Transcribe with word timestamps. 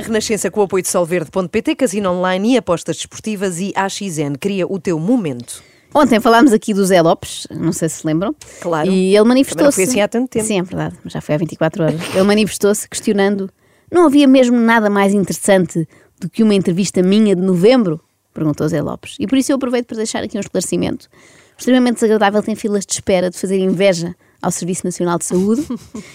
A 0.00 0.02
Renascença 0.02 0.50
com 0.50 0.60
o 0.60 0.62
apoio 0.62 0.82
de 0.82 0.88
Solverde.pt, 0.88 1.76
Casino 1.76 2.10
Online 2.10 2.54
e 2.54 2.56
apostas 2.56 2.96
desportivas 2.96 3.60
e 3.60 3.70
AXN. 3.76 4.34
Cria 4.40 4.66
o 4.66 4.80
teu 4.80 4.98
momento. 4.98 5.62
Ontem 5.94 6.18
falámos 6.18 6.54
aqui 6.54 6.72
do 6.72 6.82
Zé 6.86 7.02
Lopes, 7.02 7.46
não 7.50 7.70
sei 7.70 7.90
se 7.90 7.96
se 7.96 8.06
lembram. 8.06 8.34
Claro. 8.62 8.90
E 8.90 9.14
ele 9.14 9.28
manifestou-se. 9.28 9.74
foi 9.74 9.84
assim 9.84 10.00
há 10.00 10.08
tanto 10.08 10.30
tempo. 10.30 10.46
Sim, 10.46 10.60
é 10.60 10.62
verdade, 10.62 10.96
mas 11.04 11.12
já 11.12 11.20
foi 11.20 11.34
há 11.34 11.38
24 11.38 11.84
horas. 11.84 12.00
Ele 12.14 12.22
manifestou-se 12.22 12.88
questionando: 12.88 13.50
não 13.92 14.06
havia 14.06 14.26
mesmo 14.26 14.56
nada 14.56 14.88
mais 14.88 15.12
interessante 15.12 15.86
do 16.18 16.30
que 16.30 16.42
uma 16.42 16.54
entrevista 16.54 17.02
minha 17.02 17.36
de 17.36 17.42
novembro? 17.42 18.00
Perguntou 18.32 18.66
Zé 18.68 18.80
Lopes. 18.80 19.16
E 19.20 19.26
por 19.26 19.36
isso 19.36 19.52
eu 19.52 19.56
aproveito 19.56 19.84
para 19.84 19.98
deixar 19.98 20.24
aqui 20.24 20.38
um 20.38 20.40
esclarecimento. 20.40 21.10
Extremamente 21.58 21.96
desagradável 21.96 22.42
tem 22.42 22.54
filas 22.54 22.86
de 22.86 22.94
espera 22.94 23.28
de 23.28 23.38
fazer 23.38 23.58
inveja 23.58 24.16
ao 24.42 24.50
Serviço 24.50 24.84
Nacional 24.84 25.18
de 25.18 25.24
Saúde. 25.24 25.66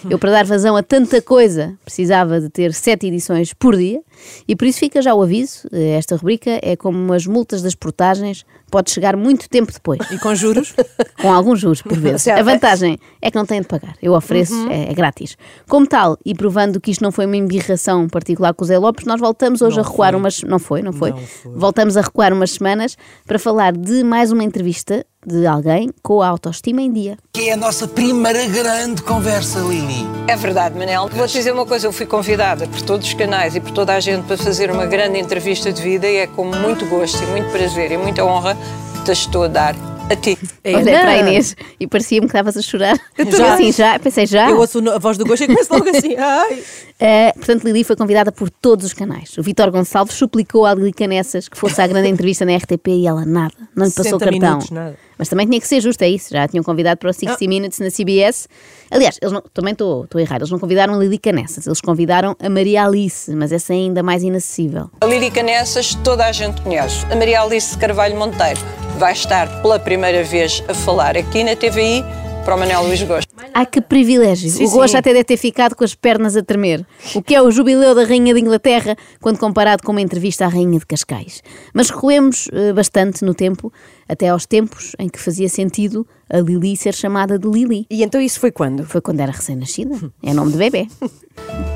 Eu, 0.09 0.17
para 0.17 0.31
dar 0.31 0.45
vazão 0.45 0.75
a 0.75 0.83
tanta 0.83 1.21
coisa, 1.21 1.77
precisava 1.83 2.39
de 2.39 2.49
ter 2.49 2.73
sete 2.73 3.07
edições 3.07 3.53
por 3.53 3.75
dia 3.75 4.01
e 4.47 4.55
por 4.55 4.65
isso 4.65 4.79
fica 4.79 5.01
já 5.01 5.13
o 5.13 5.21
aviso. 5.21 5.67
eh, 5.71 5.97
Esta 5.97 6.15
rubrica 6.15 6.59
é 6.61 6.75
como 6.75 7.13
as 7.13 7.25
multas 7.25 7.61
das 7.61 7.75
portagens, 7.75 8.45
pode 8.69 8.91
chegar 8.91 9.15
muito 9.15 9.47
tempo 9.49 9.71
depois. 9.71 9.99
E 10.11 10.17
com 10.19 10.33
juros? 10.35 10.73
Com 11.21 11.31
alguns 11.33 11.59
juros, 11.61 11.81
por 11.81 11.97
vezes. 11.97 12.27
A 12.27 12.41
vantagem 12.43 12.99
é 13.21 13.31
que 13.31 13.37
não 13.37 13.45
têm 13.45 13.61
de 13.61 13.67
pagar. 13.67 13.95
Eu 14.01 14.13
ofereço, 14.13 14.53
é, 14.69 14.91
é 14.91 14.93
grátis. 14.93 15.37
Como 15.67 15.87
tal, 15.87 16.17
e 16.25 16.35
provando 16.35 16.79
que 16.79 16.91
isto 16.91 17.01
não 17.01 17.11
foi 17.11 17.25
uma 17.25 17.37
embirração 17.37 18.07
particular 18.09 18.53
com 18.53 18.63
o 18.63 18.67
Zé 18.67 18.77
Lopes, 18.77 19.05
nós 19.05 19.19
voltamos 19.19 19.61
hoje 19.61 19.79
a 19.79 19.83
recuar 19.83 20.13
umas. 20.15 20.41
Não 20.43 20.59
foi, 20.59 20.81
não 20.81 20.93
foi. 20.93 21.13
Voltamos 21.45 21.97
a 21.97 22.01
recuar 22.01 22.31
umas 22.33 22.51
semanas 22.51 22.97
para 23.25 23.39
falar 23.39 23.71
de 23.73 24.03
mais 24.03 24.31
uma 24.31 24.43
entrevista 24.43 25.05
de 25.25 25.47
alguém 25.47 25.89
com 26.03 26.21
a 26.21 26.27
autoestima 26.27 26.81
em 26.83 26.91
dia. 26.93 27.17
Que 27.33 27.49
é 27.49 27.53
a 27.53 27.57
nossa 27.57 27.87
primeira 27.87 28.45
grande 28.47 29.01
conversa, 29.01 29.57
Lili. 29.59 30.05
É 30.27 30.35
verdade, 30.35 30.77
Manel. 30.77 31.07
Vou-te 31.09 31.33
dizer 31.33 31.51
uma 31.51 31.65
coisa: 31.65 31.87
eu 31.87 31.91
fui 31.93 32.05
convidada 32.05 32.67
por 32.67 32.81
todos 32.81 33.07
os 33.07 33.13
canais 33.15 33.55
e 33.55 33.59
por 33.59 33.71
toda 33.71 33.93
a 33.95 33.99
gente 34.05 34.27
para 34.27 34.37
fazer 34.37 34.69
uma 34.69 34.85
grande 34.85 35.17
entrevista 35.17 35.73
de 35.73 35.81
vida 35.81 36.07
e 36.07 36.17
é 36.17 36.27
com 36.27 36.45
muito 36.45 36.85
gosto 36.85 37.23
e 37.23 37.25
muito 37.25 37.49
prazer 37.49 37.91
e 37.91 37.97
muita 37.97 38.23
honra 38.23 38.55
que 38.93 39.03
te 39.03 39.11
estou 39.13 39.45
a 39.45 39.47
dar 39.47 39.94
a 40.09 40.15
ti. 40.15 40.37
É, 40.63 40.75
Olhei 40.75 40.93
não. 40.93 41.01
para 41.01 41.11
a 41.11 41.17
Inês 41.17 41.55
e 41.79 41.87
parecia-me 41.87 42.27
que 42.27 42.31
estavas 42.31 42.55
a 42.55 42.61
chorar. 42.61 42.99
Eu 43.17 43.31
Já. 43.31 43.53
assim, 43.53 43.71
já, 43.71 43.99
pensei 43.99 44.25
já. 44.25 44.49
Eu 44.49 44.59
ouço 44.59 44.77
a 44.89 44.99
voz 44.99 45.17
do 45.17 45.25
gosto 45.25 45.43
e 45.43 45.47
começo 45.47 45.73
logo 45.73 45.89
assim. 45.89 46.15
Ai. 46.17 46.59
Uh, 46.95 47.33
portanto, 47.35 47.63
Lili 47.63 47.83
foi 47.83 47.95
convidada 47.95 48.31
por 48.31 48.49
todos 48.49 48.85
os 48.85 48.93
canais. 48.93 49.37
O 49.37 49.43
Vitor 49.43 49.71
Gonçalves 49.71 50.15
suplicou 50.15 50.65
à 50.65 50.73
Lili 50.73 50.93
Canessas 50.93 51.49
que 51.49 51.57
fosse 51.57 51.81
à 51.81 51.87
grande 51.87 52.07
entrevista 52.07 52.45
na 52.45 52.55
RTP 52.55 52.87
e 52.89 53.07
ela 53.07 53.25
nada, 53.25 53.53
não 53.75 53.85
lhe 53.85 53.91
passou 53.91 54.15
o 54.15 54.19
60 54.19 54.19
cartão. 54.19 54.39
minutos, 54.39 54.69
nada. 54.69 54.97
Mas 55.17 55.29
também 55.29 55.47
tinha 55.47 55.59
que 55.59 55.67
ser 55.67 55.81
justo, 55.81 56.01
é 56.03 56.09
isso. 56.09 56.29
Já 56.31 56.43
a 56.43 56.47
tinham 56.47 56.63
convidado 56.63 56.99
para 56.99 57.09
o 57.09 57.13
60 57.13 57.37
Minutes 57.47 57.79
na 57.79 57.89
CBS. 57.89 58.47
Aliás, 58.91 59.17
eles 59.21 59.31
não, 59.31 59.41
também 59.53 59.71
estou 59.71 60.07
errar, 60.17 60.37
eles 60.37 60.51
não 60.51 60.59
convidaram 60.59 60.93
a 60.93 60.97
Lili 60.97 61.17
Canessas, 61.17 61.65
eles 61.65 61.81
convidaram 61.81 62.35
a 62.39 62.49
Maria 62.49 62.85
Alice, 62.85 63.33
mas 63.33 63.51
essa 63.51 63.73
é 63.73 63.77
ainda 63.77 64.03
mais 64.03 64.23
inacessível. 64.23 64.89
A 65.01 65.05
Lírica 65.05 65.41
Nessas 65.41 65.95
toda 65.95 66.25
a 66.25 66.31
gente 66.31 66.61
conhece. 66.61 67.05
A 67.11 67.15
Maria 67.15 67.41
Alice 67.41 67.77
Carvalho 67.77 68.17
Monteiro 68.17 68.59
vai 68.97 69.13
estar 69.13 69.61
pela 69.61 69.79
primeira 69.79 70.23
vez 70.23 70.63
a 70.67 70.73
falar 70.73 71.17
aqui 71.17 71.43
na 71.43 71.55
TVI 71.55 72.03
para 72.43 72.55
o 72.55 72.59
Manel 72.59 72.83
Luís 72.83 73.01
Gosto. 73.01 73.33
Ai 73.53 73.65
que 73.65 73.81
privilégio! 73.81 74.49
Sim, 74.49 74.65
o 74.65 74.69
Gosto 74.69 74.91
sim. 74.91 74.97
até 74.97 75.11
deve 75.13 75.23
ter 75.23 75.37
ficado 75.37 75.75
com 75.75 75.83
as 75.83 75.95
pernas 75.95 76.37
a 76.37 76.43
tremer. 76.43 76.85
O 77.15 77.21
que 77.21 77.33
é 77.33 77.41
o 77.41 77.49
jubileu 77.49 77.95
da 77.95 78.03
Rainha 78.03 78.33
de 78.33 78.39
Inglaterra 78.39 78.95
quando 79.19 79.39
comparado 79.39 79.81
com 79.83 79.91
uma 79.91 80.01
entrevista 80.01 80.45
à 80.45 80.47
Rainha 80.47 80.77
de 80.79 80.85
Cascais. 80.85 81.41
Mas 81.73 81.89
recuemos 81.89 82.47
eh, 82.53 82.71
bastante 82.71 83.25
no 83.25 83.33
tempo, 83.33 83.73
até 84.07 84.29
aos 84.29 84.45
tempos 84.45 84.91
em 84.99 85.09
que 85.09 85.19
fazia 85.19 85.49
sentido 85.49 86.05
a 86.29 86.37
Lili 86.37 86.77
ser 86.77 86.93
chamada 86.93 87.39
de 87.39 87.47
Lili. 87.47 87.87
E 87.89 88.03
então 88.03 88.21
isso 88.21 88.39
foi 88.39 88.51
quando? 88.51 88.85
Foi 88.85 89.01
quando 89.01 89.19
era 89.21 89.31
recém-nascida. 89.31 89.95
É 90.23 90.33
nome 90.33 90.51
de 90.51 90.57
bebê. 90.57 90.87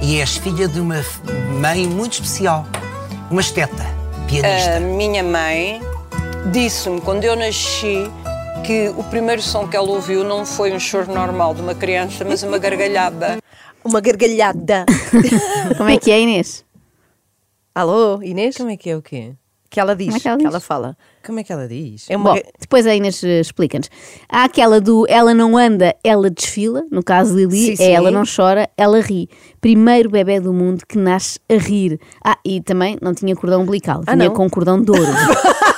E 0.02 0.22
és 0.22 0.38
filha 0.38 0.66
de 0.70 0.80
uma 0.80 1.04
mãe 1.60 1.86
muito 1.86 2.14
especial. 2.14 2.66
Uma 3.30 3.42
esteta, 3.42 3.84
A 3.84 4.30
pianista. 4.30 4.80
minha 4.80 5.22
mãe 5.22 5.82
disse-me 6.52 7.02
quando 7.02 7.24
eu 7.24 7.36
nasci 7.36 8.04
que 8.66 8.90
o 8.90 9.04
primeiro 9.06 9.42
som 9.42 9.68
que 9.68 9.76
ela 9.76 9.90
ouviu 9.90 10.24
não 10.24 10.46
foi 10.46 10.72
um 10.72 10.80
choro 10.80 11.12
normal 11.14 11.54
de 11.54 11.62
uma 11.62 11.76
criança, 11.76 12.26
mas 12.26 12.44
uma 12.44 12.58
gargalhada. 12.58 13.38
Uma 13.82 14.02
gargalhada. 14.02 14.86
Como 15.78 15.90
é 15.90 15.98
que 15.98 16.12
é, 16.12 16.20
Inês? 16.20 16.66
Alô, 17.74 18.22
Inês? 18.22 18.58
Como 18.58 18.70
é 18.70 18.76
que 18.76 18.90
é 18.90 18.98
o 18.98 19.02
quê? 19.02 19.32
Que 19.70 19.80
ela 19.80 19.96
diz, 19.96 20.08
Como 20.08 20.18
é 20.18 20.20
que 20.20 20.28
ela 20.28 20.38
que 20.38 20.44
diz? 20.44 20.52
ela 20.52 20.60
fala. 20.60 20.98
Como 21.26 21.40
é 21.40 21.44
que 21.46 21.54
ela 21.54 21.66
diz? 21.66 22.06
É 22.10 22.18
uma... 22.18 22.34
Bom, 22.34 22.42
depois 22.60 22.86
a 22.86 22.94
Inês 22.94 23.24
eh, 23.24 23.40
explica-nos. 23.40 23.90
Há 24.28 24.44
aquela 24.44 24.82
do 24.82 25.06
ela 25.08 25.34
não 25.34 25.56
anda, 25.58 25.96
ela 26.04 26.30
desfila. 26.30 26.84
No 26.92 27.02
caso 27.02 27.34
de 27.38 27.46
Lili, 27.46 27.78
Sim, 27.78 27.84
é 27.84 27.86
sim. 27.88 27.92
ela 27.94 28.12
não 28.12 28.24
chora, 28.26 28.70
ela 28.78 29.00
ri. 29.00 29.30
Primeiro 29.62 30.10
bebê 30.10 30.42
do 30.42 30.52
mundo 30.52 30.84
que 30.86 30.98
nasce 30.98 31.40
a 31.50 31.54
rir. 31.56 31.98
Ah, 32.22 32.38
e 32.46 32.60
também 32.62 32.98
não 33.02 33.14
tinha 33.14 33.34
cordão 33.38 33.62
umbilical, 33.62 34.02
Ah, 34.08 34.14
vinha 34.14 34.28
não? 34.28 34.36
com 34.36 34.50
cordão 34.50 34.82
de 34.82 34.92
ouro. 34.92 35.04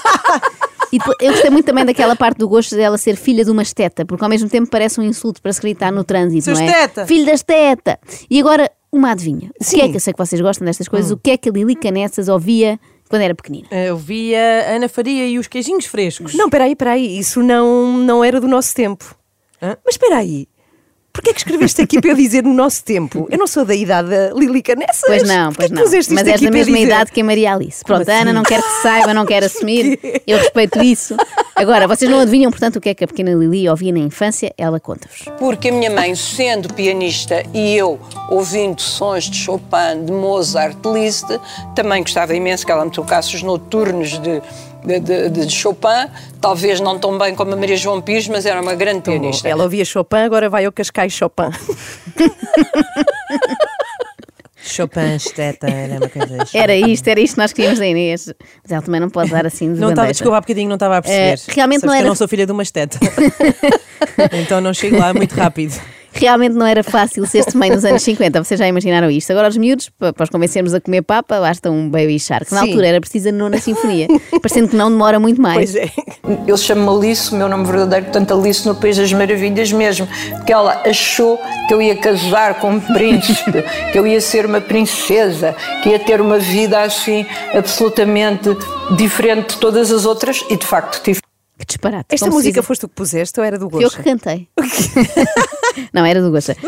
E 0.92 0.98
depois, 0.98 1.16
eu 1.22 1.32
gostei 1.32 1.50
muito 1.50 1.66
também 1.66 1.86
daquela 1.86 2.16
parte 2.16 2.38
do 2.38 2.48
gosto 2.50 2.76
dela 2.76 2.98
ser 2.98 3.16
filha 3.16 3.46
de 3.46 3.52
uma 3.52 3.62
esteta, 3.62 4.06
porque 4.06 4.24
ao 4.24 4.30
mesmo 4.30 4.50
tempo 4.50 4.70
parece 4.70 5.00
um 5.00 5.04
insulto 5.04 5.42
para 5.42 5.54
se 5.54 5.62
gritar 5.62 5.92
no 5.92 6.04
trânsito, 6.04 6.44
Seu 6.44 6.54
não 6.54 6.62
é? 6.62 6.66
esteta! 6.66 7.06
Filho 7.06 7.26
da 7.26 7.34
esteta! 7.34 8.00
E 8.30 8.40
agora, 8.40 8.70
uma 8.92 9.12
adivinha. 9.12 9.50
O 9.60 9.64
que 9.64 9.80
é 9.80 9.84
Sim. 9.86 9.92
que 9.92 9.98
eu 9.98 10.00
sei 10.02 10.14
que 10.14 10.20
vocês 10.20 10.42
gostam 10.42 10.66
destas 10.66 10.88
coisas? 10.88 11.12
O 11.12 11.18
que 11.18 11.32
é 11.32 11.38
que 11.38 11.50
a 11.50 11.52
Lili 11.52 11.76
Canessas 11.76 12.28
ouvia 12.28 12.80
quando 13.10 13.22
era 13.22 13.34
pequenina? 13.34 13.68
Eu 13.72 13.96
vi 13.96 14.36
a 14.36 14.76
Ana 14.76 14.90
Faria 14.90 15.28
e 15.28 15.40
os 15.40 15.48
queijinhos 15.48 15.86
frescos. 15.86 16.34
Não, 16.34 16.50
peraí, 16.50 16.76
peraí. 16.76 17.18
Isso 17.18 17.42
não, 17.42 17.98
não 17.98 18.24
era 18.24 18.42
do 18.42 18.48
nosso 18.48 18.76
tempo. 18.76 19.16
Hã? 19.62 19.78
Mas 19.86 19.96
peraí. 19.96 20.48
Porquê 21.14 21.32
é 21.32 21.34
que 21.34 21.40
escreveste 21.40 21.82
aqui 21.82 22.00
para 22.00 22.12
eu 22.12 22.16
dizer 22.16 22.44
no 22.44 22.54
nosso 22.54 22.84
tempo? 22.84 23.28
Eu 23.30 23.38
não 23.38 23.48
sou 23.48 23.66
da 23.66 23.76
idade 23.76 24.10
da 24.10 24.34
Lili 24.34 24.62
Canessas. 24.62 25.04
Pois 25.06 25.24
não, 25.24 25.52
Porquê 25.52 25.70
pois 25.70 25.70
que 25.70 26.14
não. 26.14 26.16
Mas 26.16 26.28
és 26.28 26.42
da 26.42 26.52
mesma 26.52 26.80
idade 26.80 27.12
que 27.12 27.22
a 27.22 27.24
Maria 27.24 27.54
Alice. 27.54 27.84
Pronto, 27.84 28.10
a 28.10 28.14
Ana 28.14 28.24
assim? 28.24 28.34
não 28.34 28.44
quer 28.44 28.62
que 28.62 28.70
se 28.70 28.82
saiba, 28.82 29.14
não 29.14 29.26
quer 29.26 29.44
assumir. 29.46 30.00
Eu 30.26 30.38
respeito 30.38 30.82
isso. 30.82 31.16
Agora, 31.56 31.88
vocês 31.88 32.10
não 32.10 32.20
adivinham, 32.20 32.50
portanto, 32.50 32.78
o 32.78 32.82
que 32.82 32.90
é 32.90 32.94
que 32.94 33.04
a 33.04 33.08
pequena 33.08 33.34
Lili 33.34 33.68
ouvia 33.68 33.92
na 33.92 34.00
infância? 34.00 34.54
Ela 34.58 34.80
conta-vos. 34.80 35.26
Porque 35.38 35.70
a 35.70 35.72
minha 35.72 35.92
mãe, 35.92 36.16
sendo 36.16 36.74
pianista 36.74 37.44
e 37.54 37.76
eu 37.76 38.00
ouvindo 38.30 38.82
sons 38.82 39.26
de 39.26 39.38
Chopin, 39.38 40.06
de 40.06 40.12
Mozart, 40.12 40.78
de 40.78 40.90
Liszt, 40.90 41.28
também 41.76 42.02
gostava 42.02 42.34
imenso 42.34 42.66
que 42.66 42.72
ela 42.72 42.86
me 42.86 42.92
tocasse 42.92 43.36
os 43.36 43.44
noturnos 43.44 44.18
de, 44.20 44.42
de, 44.86 45.00
de- 45.00 45.30
de 45.30 45.50
Chopin, 45.50 46.10
talvez 46.40 46.80
não 46.80 46.98
tão 47.00 47.18
bem 47.18 47.34
como 47.36 47.54
a 47.54 47.56
Maria 47.56 47.78
João 47.78 48.02
Pires, 48.02 48.28
mas 48.28 48.46
era 48.46 48.62
uma 48.62 48.76
grande 48.76 49.02
pianista. 49.02 49.48
Ela 49.48 49.64
ouvia 49.64 49.86
Chopin, 49.86 50.18
agora 50.18 50.50
vai 50.50 50.66
ao 50.66 50.72
Cascais 50.72 51.14
Chopin. 51.14 51.50
Chopin, 54.64 55.16
esteta, 55.16 55.68
era 55.68 55.96
uma 55.98 56.08
coisa. 56.08 56.38
Era 56.54 56.76
isto, 56.76 57.08
era 57.08 57.20
isto 57.20 57.34
que 57.34 57.42
nós 57.42 57.52
queríamos 57.52 57.80
da 57.80 57.88
Inês. 57.88 58.32
Mas 58.62 58.72
ela 58.72 58.82
também 58.82 59.02
não 59.02 59.10
pode 59.10 59.32
dar 59.32 59.46
assim 59.46 59.74
de 59.74 59.80
Não 59.80 59.90
estava, 59.90 60.12
desculpa, 60.12 60.38
há 60.38 60.42
bocadinho 60.42 60.70
não 60.70 60.76
estava 60.76 60.98
a 60.98 61.02
perceber. 61.02 61.34
Eh, 61.34 61.54
realmente 61.56 61.82
Sabes 61.82 61.88
não 61.88 61.94
que 61.94 61.98
era- 61.98 62.06
eu 62.06 62.10
não 62.10 62.16
sou 62.16 62.28
filha 62.28 62.46
de 62.46 62.52
uma 62.52 62.62
esteta. 62.64 63.00
então 64.34 64.62
não 64.62 64.72
chego 64.74 64.98
lá 65.00 65.14
muito 65.16 65.34
rápido. 65.34 65.74
Realmente 66.14 66.54
não 66.56 66.66
era 66.66 66.84
fácil 66.84 67.26
ser-se 67.26 67.56
mãe 67.58 67.70
nos 67.70 67.86
anos 67.86 68.04
50, 68.04 68.44
vocês 68.44 68.60
já 68.60 68.68
imaginaram 68.68 69.10
isto. 69.10 69.32
Agora, 69.32 69.48
os 69.48 69.58
miúdos, 69.58 69.90
pa- 69.98 70.12
para 70.14 70.24
os 70.26 70.30
convencermos 70.30 70.74
a 70.74 70.82
comer 70.82 71.02
papa, 71.02 71.40
basta 71.40 71.72
um 71.72 71.90
Baby 71.90 72.20
Shark. 72.20 72.54
Na 72.54 72.62
Sim. 72.62 72.68
altura 72.70 72.88
era 72.88 73.00
preciso 73.02 73.30
a 73.30 73.32
nona 73.32 73.58
sinfonia, 73.60 74.08
parecendo 74.42 74.68
que 74.70 74.76
não 74.76 74.90
demora 74.92 75.20
muito 75.20 75.42
mais. 75.42 75.72
Pois 75.72 75.76
é. 75.76 75.90
Eu 76.48 76.58
chamo-me 76.58 77.08
Alice, 77.08 77.34
o 77.34 77.38
meu 77.38 77.48
nome 77.50 77.66
verdadeiro, 77.66 78.06
portanto 78.06 78.34
Alice 78.34 78.68
no 78.68 78.76
País 78.76 78.98
das 78.98 79.12
Maravilhas 79.14 79.72
mesmo, 79.72 80.08
porque 80.38 80.52
ela 80.54 80.82
achou 80.86 81.40
que 81.68 81.74
eu 81.74 81.82
ia 81.82 81.96
casar 81.96 82.60
com 82.60 82.72
um 82.72 82.80
príncipe, 82.80 83.64
que 83.92 83.98
eu 83.98 84.06
ia 84.06 84.20
ser 84.22 84.46
uma 84.46 84.60
princesa, 84.62 85.56
que 85.82 85.90
ia 85.90 86.00
ter 86.00 86.20
uma 86.22 86.38
vida 86.38 86.82
assim 86.82 87.26
absolutamente 87.54 88.50
diferente 88.98 89.54
de 89.54 89.58
todas 89.60 89.92
as 89.92 90.06
outras 90.06 90.44
e 90.50 90.58
de 90.58 90.66
facto 90.66 91.02
tive. 91.02 91.22
Que 91.62 91.68
disparate. 91.68 92.08
Esta 92.10 92.26
Como 92.26 92.38
música 92.38 92.64
foste 92.64 92.82
tu 92.82 92.90
que 92.90 92.96
puseste 92.96 93.40
ou 93.40 93.46
era 93.46 93.60
do 93.60 93.70
Fui 93.70 93.86
eu 93.86 93.92
que 93.92 94.02
cantei. 94.02 94.48
não, 95.94 96.04
era 96.04 96.20
do 96.20 96.32
Gosta. 96.32 96.58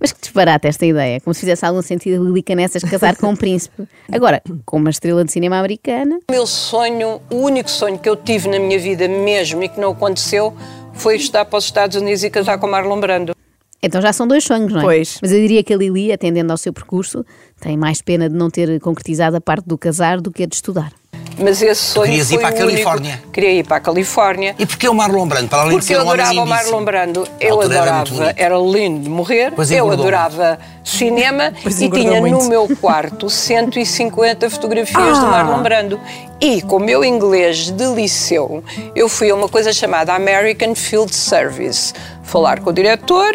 Mas 0.00 0.10
que 0.10 0.20
disparate 0.20 0.66
esta 0.66 0.84
ideia. 0.84 1.20
Como 1.20 1.32
se 1.32 1.40
fizesse 1.40 1.64
algum 1.64 1.80
sentido 1.82 2.20
a 2.20 2.24
Lili 2.26 2.42
Canessas 2.42 2.82
casar 2.82 3.14
com 3.16 3.28
um 3.28 3.36
príncipe. 3.36 3.84
Agora, 4.10 4.42
com 4.66 4.78
uma 4.78 4.90
estrela 4.90 5.24
de 5.24 5.30
cinema 5.30 5.56
americana. 5.56 6.18
O 6.28 6.32
meu 6.32 6.48
sonho, 6.48 7.20
o 7.30 7.36
único 7.36 7.70
sonho 7.70 7.96
que 7.96 8.08
eu 8.08 8.16
tive 8.16 8.48
na 8.48 8.58
minha 8.58 8.78
vida 8.78 9.06
mesmo 9.06 9.62
e 9.62 9.68
que 9.68 9.78
não 9.78 9.92
aconteceu 9.92 10.52
foi 10.94 11.14
estar 11.14 11.44
para 11.44 11.58
os 11.58 11.64
Estados 11.66 11.96
Unidos 11.96 12.24
e 12.24 12.30
casar 12.30 12.58
com 12.58 12.66
Marlon 12.66 12.98
Brando. 12.98 13.36
Então 13.80 14.00
já 14.00 14.12
são 14.12 14.26
dois 14.26 14.42
sonhos, 14.42 14.72
não 14.72 14.80
é? 14.80 14.82
Pois. 14.82 15.18
Mas 15.22 15.30
eu 15.30 15.38
diria 15.38 15.62
que 15.62 15.72
a 15.72 15.76
Lili, 15.76 16.10
atendendo 16.10 16.50
ao 16.50 16.56
seu 16.56 16.72
percurso, 16.72 17.24
tem 17.60 17.76
mais 17.76 18.02
pena 18.02 18.28
de 18.28 18.34
não 18.34 18.50
ter 18.50 18.80
concretizado 18.80 19.36
a 19.36 19.40
parte 19.40 19.66
do 19.66 19.78
casar 19.78 20.20
do 20.20 20.32
que 20.32 20.42
a 20.42 20.46
de 20.46 20.54
estudar. 20.56 20.92
Mas 21.38 21.60
esse 21.62 21.80
sonho 21.82 22.06
querias 22.06 22.30
ir 22.30 22.38
para 22.38 22.48
a 22.48 22.52
Califórnia? 22.52 23.22
Queria 23.32 23.50
ir 23.50 23.64
para 23.66 23.76
a 23.76 23.80
Califórnia. 23.80 24.54
E 24.58 24.66
porquê 24.66 24.88
o 24.88 24.94
Marlon 24.94 25.26
Brando? 25.26 25.48
Para 25.48 25.62
além 25.62 25.70
de 25.70 25.76
Porque 25.76 25.94
ser 25.94 26.00
eu 26.00 26.04
um 26.04 26.10
adorava 26.10 26.40
o. 26.40 26.46
Marlon 26.46 26.84
Brando, 26.84 27.28
eu 27.40 27.46
era 27.46 27.54
muito 27.56 27.72
adorava, 27.72 28.04
bonito. 28.10 28.34
era 28.36 28.56
lindo 28.58 29.00
de 29.00 29.08
morrer, 29.10 29.52
Pois 29.54 29.70
eu 29.70 29.90
adorava 29.90 30.58
cinema 30.84 31.52
Pois 31.62 31.80
e 31.80 31.90
tinha 31.90 32.20
no 32.20 32.28
muito. 32.28 32.44
meu 32.48 32.68
quarto 32.80 33.28
150 33.28 34.48
fotografias 34.50 35.18
do 35.18 35.26
Marlon 35.26 35.62
Brando. 35.62 36.00
E 36.40 36.60
com 36.62 36.76
o 36.76 36.80
meu 36.80 37.04
inglês 37.04 37.70
de 37.70 37.86
liceu, 37.86 38.62
eu 38.94 39.08
fui 39.08 39.30
a 39.30 39.34
uma 39.34 39.48
coisa 39.48 39.72
chamada 39.72 40.12
American 40.14 40.74
Field 40.74 41.14
Service, 41.14 41.92
falar 42.22 42.60
com 42.60 42.70
o 42.70 42.72
diretor, 42.72 43.32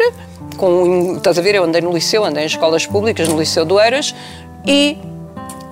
com, 0.56 1.16
estás 1.16 1.38
a 1.38 1.42
ver, 1.42 1.54
eu 1.54 1.64
andei 1.64 1.80
no 1.80 1.92
liceu, 1.92 2.24
andei 2.24 2.44
em 2.44 2.46
escolas 2.46 2.86
públicas, 2.86 3.26
no 3.28 3.38
Liceu 3.38 3.64
do 3.64 3.80
Eiras, 3.80 4.14
e 4.66 4.98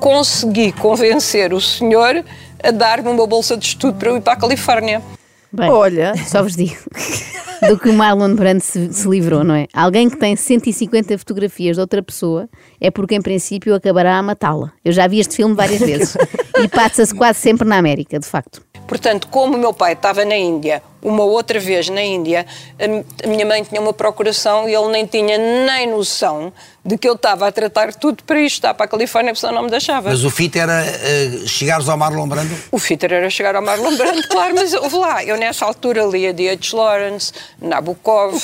consegui 0.01 0.73
convencer 0.73 1.53
o 1.53 1.61
senhor 1.61 2.25
a 2.63 2.71
dar-me 2.71 3.09
uma 3.09 3.27
bolsa 3.27 3.57
de 3.57 3.67
estudo 3.67 3.99
para 3.99 4.11
eu 4.11 4.17
ir 4.17 4.21
para 4.21 4.33
a 4.33 4.37
Califórnia. 4.37 5.03
Bem, 5.51 5.71
Olha. 5.71 6.15
só 6.27 6.43
vos 6.43 6.55
digo 6.55 6.77
do 7.67 7.79
que 7.79 7.89
o 7.89 7.93
Marlon 7.93 8.35
Brando 8.35 8.61
se, 8.61 8.93
se 8.93 9.09
livrou, 9.09 9.43
não 9.43 9.55
é? 9.55 9.67
Alguém 9.73 10.11
que 10.11 10.19
tem 10.19 10.37
150 10.37 11.17
fotografias 11.17 11.77
de 11.77 11.81
outra 11.81 12.03
pessoa 12.03 12.49
é 12.81 12.91
porque, 12.91 13.15
em 13.15 13.23
princípio, 13.23 13.75
acabará 13.75 14.19
a 14.19 14.23
matá-la. 14.23 14.73
Eu 14.85 14.93
já 14.93 15.07
vi 15.07 15.21
este 15.21 15.37
filme 15.37 15.55
várias 15.55 15.81
vezes 15.81 16.17
e 16.63 16.69
passa-se 16.69 17.15
quase 17.15 17.39
sempre 17.39 17.67
na 17.67 17.79
América, 17.79 18.19
de 18.19 18.27
facto. 18.27 18.68
Portanto, 18.89 19.29
como 19.29 19.55
o 19.55 19.61
meu 19.61 19.73
pai 19.73 19.93
estava 19.93 20.25
na 20.25 20.35
Índia, 20.37 20.83
uma 21.03 21.23
outra 21.23 21.61
vez 21.61 21.89
na 21.91 22.03
Índia, 22.03 22.45
a 22.83 22.89
mi- 22.89 23.05
a 23.23 23.27
minha 23.29 23.45
mãe 23.47 23.63
tinha 23.63 23.81
uma 23.81 23.93
procuração 23.93 24.67
e 24.69 24.75
ele 24.75 24.89
nem 24.89 25.05
tinha 25.07 25.37
nem 25.39 25.87
noção 25.87 26.51
de 26.85 26.97
que 26.97 27.07
eu 27.07 27.13
estava 27.13 27.47
a 27.47 27.53
tratar 27.53 27.93
tudo 27.95 28.25
para 28.25 28.41
isto, 28.41 28.55
estar 28.57 28.73
para 28.73 28.87
a 28.87 28.89
Califórnia, 28.89 29.33
porque 29.33 29.41
senão 29.43 29.57
não 29.57 29.63
me 29.65 29.71
deixava. 29.71 30.09
Mas 30.09 30.25
o 30.25 30.31
fit 30.31 30.59
era 30.59 30.83
eh, 30.87 31.43
chegares 31.47 31.87
ao 31.87 31.99
Marlon 31.99 32.27
Brando? 32.27 32.57
O 32.73 32.79
Fitter 32.79 33.13
era 33.13 33.29
chegar 33.29 33.55
ao 33.55 33.63
Marlon 33.63 33.95
Brando, 33.95 34.27
claro, 34.29 34.55
mas 34.55 34.73
houve 34.73 34.97
lá. 34.97 35.23
Eu 35.23 35.37
nessa 35.37 35.67
altura 35.67 36.05
lia 36.07 36.33
D.H. 36.33 36.75
Lawrence, 36.75 37.33
Nabokov, 37.61 38.35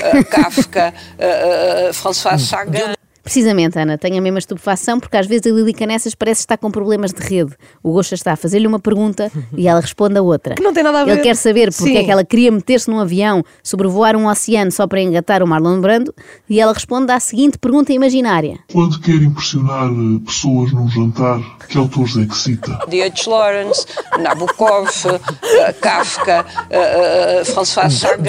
eh, 0.00 0.22
Kafka, 0.24 0.94
eh, 1.18 1.90
François 1.92 2.38
Sagan. 2.40 2.94
Precisamente, 3.30 3.78
Ana, 3.78 3.96
tenho 3.96 4.18
a 4.18 4.20
mesma 4.20 4.40
estupefação 4.40 4.98
porque 4.98 5.16
às 5.16 5.24
vezes 5.24 5.46
a 5.46 5.54
Lili 5.54 5.72
Canessas 5.72 6.16
parece 6.16 6.40
estar 6.40 6.56
com 6.56 6.68
problemas 6.68 7.12
de 7.12 7.20
rede. 7.22 7.54
O 7.80 7.92
Gosta 7.92 8.16
está 8.16 8.32
a 8.32 8.36
fazer-lhe 8.36 8.66
uma 8.66 8.80
pergunta 8.80 9.30
e 9.56 9.68
ela 9.68 9.80
responde 9.80 10.18
a 10.18 10.22
outra. 10.22 10.56
Que 10.56 10.62
não 10.64 10.72
tem 10.72 10.82
nada 10.82 10.98
a 10.98 11.02
Ele 11.02 11.14
ver. 11.14 11.22
quer 11.22 11.36
saber 11.36 11.70
porque 11.72 11.92
Sim. 11.92 11.96
é 11.96 12.02
que 12.02 12.10
ela 12.10 12.24
queria 12.24 12.50
meter-se 12.50 12.90
num 12.90 12.98
avião, 12.98 13.44
sobrevoar 13.62 14.16
um 14.16 14.26
oceano 14.26 14.72
só 14.72 14.84
para 14.84 15.00
engatar 15.00 15.44
o 15.44 15.46
Marlon 15.46 15.80
Brando 15.80 16.12
e 16.48 16.58
ela 16.58 16.72
responde 16.72 17.12
à 17.12 17.20
seguinte 17.20 17.56
pergunta 17.56 17.92
imaginária. 17.92 18.58
Quando 18.72 18.98
quer 18.98 19.22
impressionar 19.22 19.86
eh, 19.88 20.20
pessoas 20.26 20.72
num 20.72 20.88
jantar, 20.88 21.38
que 21.68 21.78
autores 21.78 22.16
é 22.16 22.26
que 22.26 22.36
cita? 22.36 22.80
D.H. 22.90 23.30
Lawrence, 23.30 23.86
Nabokov, 24.18 24.88
eh, 25.06 25.72
Kafka, 25.74 26.44
eh, 26.68 27.42
François 27.44 27.90
Sagan. 27.90 28.26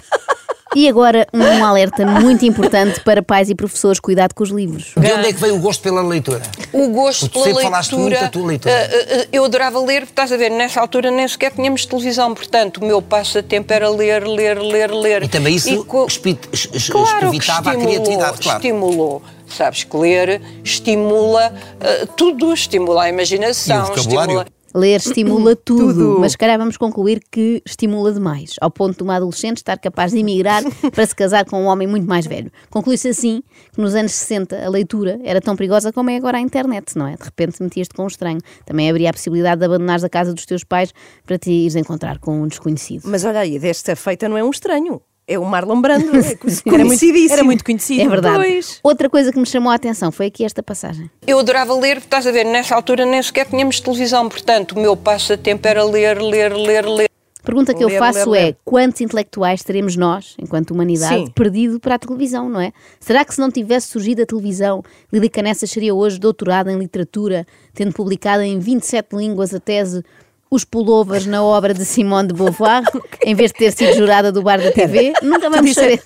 E 0.73 0.87
agora 0.87 1.27
um 1.33 1.65
alerta 1.65 2.05
muito 2.05 2.45
importante 2.45 3.01
para 3.01 3.21
pais 3.21 3.49
e 3.49 3.55
professores, 3.55 3.99
cuidado 3.99 4.33
com 4.33 4.41
os 4.41 4.49
livros. 4.51 4.93
De 4.97 5.11
onde 5.11 5.27
é 5.27 5.33
que 5.33 5.39
veio 5.39 5.55
o 5.55 5.59
gosto 5.59 5.81
pela 5.81 6.01
leitura? 6.01 6.41
O 6.71 6.87
gosto 6.89 7.27
Tu 7.27 7.33
pela 7.33 7.45
sempre 7.45 7.63
falaste 7.63 7.91
muito 7.91 8.03
leitura. 8.11 8.21
da 8.25 8.29
tua 8.31 8.47
leitura. 8.47 8.73
eh, 8.73 9.05
eh, 9.21 9.27
eu 9.33 9.43
adorava 9.43 9.79
ler, 9.81 10.03
estás 10.03 10.31
a 10.31 10.37
ver, 10.37 10.49
nessa 10.49 10.79
altura 10.79 11.11
nem 11.11 11.27
sequer 11.27 11.51
tínhamos 11.51 11.85
televisão, 11.85 12.33
portanto, 12.33 12.77
o 12.77 12.85
meu 12.85 13.01
passatempo 13.01 13.73
era 13.73 13.89
ler, 13.89 14.25
ler, 14.25 14.57
ler, 14.59 14.91
ler. 14.91 15.23
E 15.23 15.27
também 15.27 15.55
isso 15.55 15.83
co- 15.83 16.05
es- 16.07 16.69
es- 16.73 16.89
Claro 16.89 17.31
que 17.31 17.37
espivitava 17.37 17.71
a 17.71 17.73
estimulou, 17.73 18.01
criatividade, 18.03 18.37
claro. 18.41 18.57
estimulou. 18.59 19.21
Sabes 19.49 19.83
que 19.83 19.97
ler 19.97 20.41
estimula 20.63 21.53
eh, 21.81 22.07
tudo, 22.15 22.53
estimula 22.53 23.03
a 23.03 23.09
imaginação, 23.09 23.93
E 23.93 23.99
estimula. 23.99 24.45
Ler 24.73 24.97
estimula 25.01 25.55
tudo, 25.55 25.93
Tudo. 25.93 26.19
mas 26.19 26.33
se 26.33 26.37
calhar 26.37 26.57
vamos 26.57 26.77
concluir 26.77 27.21
que 27.31 27.61
estimula 27.65 28.11
demais, 28.11 28.55
ao 28.61 28.71
ponto 28.71 28.97
de 28.97 29.03
uma 29.03 29.15
adolescente 29.15 29.57
estar 29.57 29.77
capaz 29.77 30.11
de 30.11 30.19
emigrar 30.19 30.63
para 30.93 31.05
se 31.05 31.15
casar 31.15 31.45
com 31.45 31.63
um 31.63 31.65
homem 31.67 31.87
muito 31.87 32.07
mais 32.07 32.25
velho. 32.25 32.51
Conclui-se 32.69 33.09
assim 33.09 33.43
que 33.73 33.81
nos 33.81 33.95
anos 33.95 34.11
60 34.13 34.65
a 34.65 34.69
leitura 34.69 35.19
era 35.23 35.41
tão 35.41 35.55
perigosa 35.55 35.91
como 35.91 36.09
é 36.09 36.17
agora 36.17 36.37
a 36.37 36.41
internet, 36.41 36.97
não 36.97 37.07
é? 37.07 37.15
De 37.15 37.23
repente 37.23 37.61
metias-te 37.61 37.93
com 37.93 38.03
um 38.03 38.07
estranho. 38.07 38.39
Também 38.65 38.89
haveria 38.89 39.09
a 39.09 39.13
possibilidade 39.13 39.59
de 39.59 39.65
abandonares 39.65 40.03
a 40.03 40.09
casa 40.09 40.33
dos 40.33 40.45
teus 40.45 40.63
pais 40.63 40.93
para 41.25 41.37
te 41.37 41.51
ires 41.51 41.75
encontrar 41.75 42.19
com 42.19 42.41
um 42.41 42.47
desconhecido. 42.47 43.03
Mas 43.05 43.23
olha 43.25 43.39
aí, 43.39 43.59
desta 43.59 43.95
feita 43.95 44.27
não 44.27 44.37
é 44.37 44.43
um 44.43 44.49
estranho. 44.49 45.01
É 45.31 45.39
o 45.39 45.45
Marlon 45.45 45.79
Brando. 45.79 46.11
É 46.17 46.21
Era 46.73 46.85
muito, 46.85 47.31
era 47.31 47.43
muito 47.43 47.63
conhecido. 47.63 48.01
É 48.01 48.07
verdade. 48.07 48.35
Pois. 48.35 48.79
Outra 48.83 49.09
coisa 49.09 49.31
que 49.31 49.39
me 49.39 49.45
chamou 49.45 49.71
a 49.71 49.75
atenção 49.75 50.11
foi 50.11 50.25
aqui 50.25 50.43
esta 50.43 50.61
passagem. 50.61 51.09
Eu 51.25 51.39
adorava 51.39 51.73
ler, 51.73 51.95
porque 51.95 52.07
estás 52.07 52.27
a 52.27 52.31
ver, 52.31 52.43
nessa 52.45 52.75
altura 52.75 53.05
nem 53.05 53.21
sequer 53.21 53.47
tínhamos 53.47 53.79
televisão, 53.79 54.27
portanto, 54.27 54.73
o 54.73 54.79
meu 54.79 54.95
passatempo 54.97 55.67
era 55.67 55.83
ler, 55.83 56.21
ler, 56.21 56.53
ler, 56.53 56.85
ler. 56.85 57.11
A 57.39 57.43
pergunta 57.43 57.73
que 57.73 57.83
eu 57.83 57.87
Ler, 57.87 57.97
faço 57.97 58.29
ler, 58.29 58.39
é: 58.39 58.43
ler. 58.45 58.57
quantos 58.63 59.01
intelectuais 59.01 59.63
teremos 59.63 59.95
nós, 59.95 60.35
enquanto 60.37 60.71
humanidade, 60.71 61.25
Sim. 61.25 61.31
perdido 61.31 61.79
para 61.79 61.95
a 61.95 61.99
televisão, 61.99 62.47
não 62.47 62.61
é? 62.61 62.71
Será 62.99 63.25
que 63.25 63.33
se 63.33 63.41
não 63.41 63.49
tivesse 63.49 63.87
surgido 63.87 64.21
a 64.21 64.25
televisão, 64.27 64.83
Lili 65.11 65.27
Canessa 65.27 65.65
seria 65.65 65.95
hoje 65.95 66.19
doutorada 66.19 66.71
em 66.71 66.77
literatura, 66.77 67.47
tendo 67.73 67.93
publicado 67.93 68.43
em 68.43 68.59
27 68.59 69.15
línguas 69.15 69.55
a 69.55 69.59
tese 69.59 70.03
Os 70.53 70.65
Pullovers 70.65 71.25
na 71.25 71.41
obra 71.41 71.73
de 71.73 71.85
Simone 71.85 72.27
de 72.27 72.33
Beauvoir, 72.33 72.83
em 73.23 73.33
vez 73.33 73.53
de 73.53 73.57
ter 73.59 73.71
sido 73.71 73.95
jurada 73.95 74.33
do 74.33 74.43
bar 74.43 74.61
da 74.61 74.69
TV? 74.69 75.13
Nunca 75.23 75.49
vamos 75.49 75.73
saber. 75.73 76.03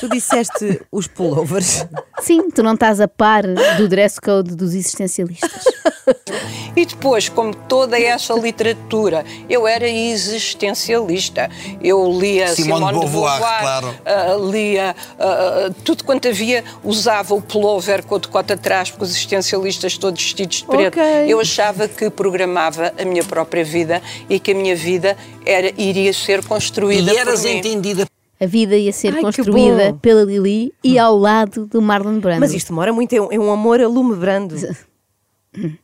tu 0.00 0.08
disseste 0.08 0.82
os 0.90 1.06
pullovers. 1.06 1.86
Sim, 2.20 2.50
tu 2.50 2.60
não 2.60 2.74
estás 2.74 3.00
a 3.00 3.06
par 3.06 3.44
do 3.76 3.88
dress 3.88 4.18
code 4.20 4.56
dos 4.56 4.74
existencialistas. 4.74 5.62
E 6.76 6.84
depois, 6.84 7.28
como 7.28 7.54
toda 7.54 7.96
essa 7.98 8.34
literatura, 8.34 9.24
eu 9.48 9.64
era 9.64 9.88
existencialista. 9.88 11.48
Eu 11.80 12.10
lia 12.18 12.48
Simone 12.48 12.80
Simone, 12.80 12.98
de 12.98 13.06
de 13.06 13.12
Beauvoir, 13.12 13.38
Beauvoir, 13.38 13.60
claro. 13.60 13.94
ah, 14.04 14.36
lia 14.50 14.96
ah, 15.18 15.70
tudo 15.84 16.02
quanto 16.02 16.26
havia, 16.26 16.64
usava 16.82 17.32
o 17.32 17.40
pullover 17.40 18.04
com 18.04 18.16
o 18.16 18.18
decote 18.18 18.54
atrás, 18.54 18.90
porque 18.90 19.04
os 19.04 19.10
existencialistas 19.10 19.96
todos 19.96 20.20
vestidos 20.20 20.56
de 20.56 20.64
preto. 20.64 20.98
Ok. 20.98 21.02
Eu 21.28 21.38
achava 21.38 21.86
que 21.86 22.10
programava 22.10 22.92
a 22.98 23.04
minha 23.04 23.22
própria 23.22 23.64
vida 23.64 24.02
e 24.28 24.40
que 24.40 24.50
a 24.50 24.54
minha 24.54 24.74
vida 24.74 25.16
era, 25.46 25.72
iria 25.80 26.12
ser 26.12 26.44
construída 26.44 27.12
E 27.12 27.16
eras 27.16 27.40
por 27.40 27.48
mim. 27.48 27.58
entendida 27.58 28.04
A 28.40 28.46
vida 28.46 28.76
ia 28.76 28.92
ser 28.92 29.14
Ai, 29.14 29.20
construída 29.20 29.96
pela 30.02 30.24
Lili 30.24 30.72
e 30.82 30.98
ao 30.98 31.16
lado 31.16 31.66
do 31.66 31.80
Marlon 31.80 32.18
Brando. 32.18 32.40
Mas 32.40 32.52
isto 32.52 32.68
demora 32.68 32.92
muito, 32.92 33.12
é 33.12 33.20
um, 33.20 33.32
é 33.32 33.38
um 33.38 33.52
amor 33.52 33.80
a 33.80 33.86
lume 33.86 34.16
brando. 34.16 34.56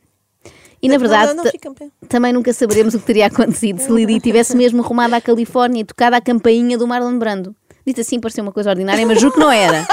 E 0.82 0.88
na 0.88 0.96
verdade, 0.96 1.34
Não, 1.34 1.44
não, 1.44 1.90
também 2.08 2.32
nunca 2.32 2.52
saberemos 2.52 2.94
o 2.94 3.00
que 3.00 3.04
teria 3.06 3.26
acontecido 3.32 3.80
se 3.80 3.90
Lili 3.92 4.18
tivesse 4.20 4.56
mesmo 4.56 4.82
rumado 4.82 5.14
à 5.14 5.20
Califórnia 5.20 5.80
e 5.82 5.84
tocado 5.84 6.16
a 6.16 6.20
campainha 6.20 6.78
do 6.78 6.86
Marlon 6.86 7.18
Brando. 7.18 7.54
Dito 7.86 8.00
assim, 8.02 8.20
pareceu 8.20 8.42
uma 8.42 8.52
coisa 8.52 8.70
ordinária, 8.70 9.04
mas 9.06 9.20
juro 9.20 9.32
que 9.32 9.40
não 9.40 9.50
era. 9.50 9.86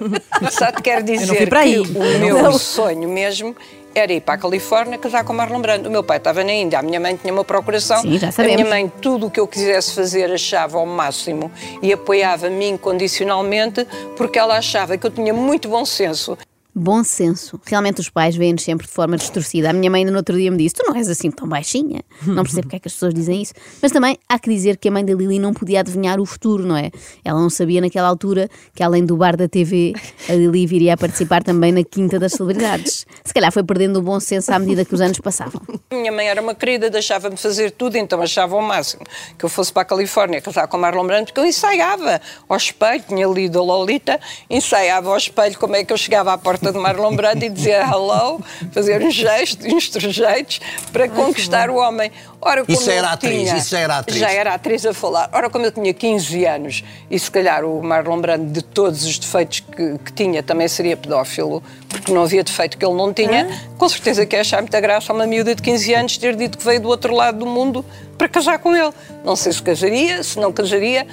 Só 0.50 0.72
te 0.72 0.82
quero 0.82 1.04
dizer 1.04 1.48
para 1.48 1.60
aí. 1.60 1.82
que 1.84 1.90
o 1.98 2.18
meu 2.18 2.58
sonho 2.58 3.08
mesmo 3.08 3.54
era 3.94 4.12
ir 4.12 4.20
para 4.22 4.34
a 4.34 4.38
Califórnia 4.38 4.98
casar 4.98 5.24
com 5.24 5.32
o 5.32 5.36
Marlon 5.36 5.60
Brando. 5.60 5.88
O 5.88 5.92
meu 5.92 6.02
pai 6.02 6.16
estava 6.16 6.42
na 6.42 6.52
Índia, 6.52 6.78
a 6.78 6.82
minha 6.82 6.98
mãe 6.98 7.14
tinha 7.16 7.32
uma 7.32 7.44
procuração. 7.44 8.00
Sim, 8.00 8.18
já 8.18 8.28
A 8.28 8.32
sabemos. 8.32 8.56
minha 8.62 8.68
mãe, 8.68 8.90
tudo 9.00 9.26
o 9.26 9.30
que 9.30 9.38
eu 9.38 9.46
quisesse 9.46 9.94
fazer, 9.94 10.32
achava 10.32 10.78
ao 10.78 10.86
máximo 10.86 11.50
e 11.82 11.92
apoiava-me 11.92 12.66
incondicionalmente 12.70 13.86
porque 14.16 14.38
ela 14.38 14.56
achava 14.56 14.96
que 14.98 15.06
eu 15.06 15.10
tinha 15.10 15.32
muito 15.32 15.68
bom 15.68 15.84
senso. 15.84 16.36
Bom 16.76 17.04
senso. 17.04 17.60
Realmente 17.64 18.00
os 18.00 18.10
pais 18.10 18.34
veem-nos 18.34 18.64
sempre 18.64 18.84
de 18.84 18.92
forma 18.92 19.16
distorcida. 19.16 19.70
A 19.70 19.72
minha 19.72 19.88
mãe 19.88 20.00
ainda 20.00 20.10
no 20.10 20.16
outro 20.16 20.36
dia 20.36 20.50
me 20.50 20.56
disse: 20.56 20.74
Tu 20.74 20.82
não 20.84 20.96
és 20.96 21.08
assim 21.08 21.30
tão 21.30 21.48
baixinha. 21.48 22.02
Não 22.26 22.42
percebo 22.42 22.62
porque 22.62 22.76
é 22.76 22.78
que 22.80 22.88
as 22.88 22.94
pessoas 22.94 23.14
dizem 23.14 23.42
isso. 23.42 23.52
Mas 23.80 23.92
também 23.92 24.18
há 24.28 24.38
que 24.40 24.50
dizer 24.50 24.76
que 24.76 24.88
a 24.88 24.90
mãe 24.90 25.04
da 25.04 25.14
Lili 25.14 25.38
não 25.38 25.54
podia 25.54 25.80
adivinhar 25.80 26.18
o 26.20 26.26
futuro, 26.26 26.66
não 26.66 26.76
é? 26.76 26.90
Ela 27.24 27.40
não 27.40 27.48
sabia 27.48 27.80
naquela 27.80 28.08
altura 28.08 28.48
que, 28.74 28.82
além 28.82 29.04
do 29.04 29.16
bar 29.16 29.36
da 29.36 29.48
TV, 29.48 29.92
a 30.28 30.32
Lili 30.32 30.66
viria 30.66 30.94
a 30.94 30.96
participar 30.96 31.44
também 31.44 31.70
na 31.70 31.84
Quinta 31.84 32.18
das 32.18 32.32
Celebridades. 32.32 33.06
Se 33.22 33.32
calhar 33.32 33.52
foi 33.52 33.62
perdendo 33.62 34.00
o 34.00 34.02
bom 34.02 34.18
senso 34.18 34.52
à 34.52 34.58
medida 34.58 34.84
que 34.84 34.94
os 34.94 35.00
anos 35.00 35.20
passavam. 35.20 35.62
Minha 35.92 36.10
mãe 36.10 36.26
era 36.26 36.42
uma 36.42 36.56
querida, 36.56 36.90
deixava-me 36.90 37.36
fazer 37.36 37.70
tudo, 37.70 37.96
então 37.96 38.20
achava 38.20 38.56
ao 38.56 38.62
máximo 38.62 39.04
que 39.38 39.44
eu 39.44 39.48
fosse 39.48 39.72
para 39.72 39.82
a 39.82 39.84
Califórnia 39.84 40.40
casar 40.40 40.66
com 40.66 40.76
o 40.76 40.80
Marlon 40.80 41.06
Brando, 41.06 41.26
porque 41.26 41.38
eu 41.38 41.44
ensaiava 41.44 42.20
ao 42.48 42.56
espelho, 42.56 43.04
tinha 43.06 43.26
lido 43.28 43.60
a 43.60 43.62
Lolita, 43.62 44.18
ensaiava 44.50 45.10
ao 45.10 45.16
espelho 45.16 45.56
como 45.56 45.76
é 45.76 45.84
que 45.84 45.92
eu 45.92 45.96
chegava 45.96 46.32
à 46.32 46.38
porta 46.38 46.63
de 46.72 46.78
Marlon 46.78 47.14
Brando 47.16 47.44
e 47.44 47.48
dizia 47.48 47.80
hello, 47.82 48.40
fazer 48.72 49.02
um 49.02 49.10
gesto, 49.10 49.66
uns 49.66 49.88
trejeitos 49.88 50.60
para 50.92 51.08
conquistar 51.08 51.70
o 51.70 51.76
homem. 51.76 52.10
Ora, 52.40 52.64
como 52.64 52.76
Isso 52.78 52.90
era 52.90 53.10
atriz, 53.12 53.40
tinha- 53.48 53.56
isso 53.56 53.74
era 53.76 53.98
atriz. 53.98 54.18
Já 54.18 54.30
era 54.30 54.54
atriz 54.54 54.84
a 54.84 54.92
falar. 54.92 55.30
Ora, 55.32 55.48
como 55.48 55.64
eu 55.64 55.72
tinha 55.72 55.94
15 55.94 56.44
anos 56.44 56.84
e 57.10 57.18
se 57.18 57.30
calhar 57.30 57.64
o 57.64 57.82
Marlon 57.82 58.20
Brando, 58.20 58.52
de 58.52 58.62
todos 58.62 59.04
os 59.04 59.18
defeitos 59.18 59.60
que, 59.60 59.98
que 59.98 60.12
tinha, 60.12 60.42
também 60.42 60.68
seria 60.68 60.96
pedófilo, 60.96 61.62
porque 61.88 62.12
não 62.12 62.22
havia 62.22 62.42
defeito 62.44 62.76
que 62.76 62.84
ele 62.84 62.94
não 62.94 63.12
tinha, 63.14 63.48
com 63.78 63.88
certeza 63.88 64.26
que 64.26 64.36
ia 64.36 64.42
achar 64.42 64.60
muita 64.60 64.80
graça 64.80 65.12
a 65.12 65.14
uma 65.14 65.26
miúda 65.26 65.54
de 65.54 65.62
15 65.62 65.94
anos 65.94 66.18
ter 66.18 66.36
dito 66.36 66.58
que 66.58 66.64
veio 66.64 66.80
do 66.80 66.88
outro 66.88 67.14
lado 67.14 67.38
do 67.38 67.46
mundo 67.46 67.84
para 68.18 68.28
casar 68.28 68.58
com 68.58 68.74
ele. 68.76 68.92
Não 69.24 69.34
sei 69.36 69.52
se 69.52 69.62
casaria, 69.62 70.22
se 70.22 70.38
não 70.38 70.52
casaria. 70.52 71.06